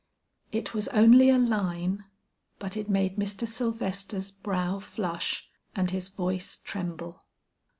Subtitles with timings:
[0.51, 2.05] It was only a line;
[2.57, 3.47] but it made Mr.
[3.47, 7.21] Sylvester's brow flush and his voice tremble.